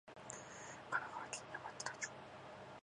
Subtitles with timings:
[0.03, 0.15] 神
[0.89, 2.09] 奈川県山北町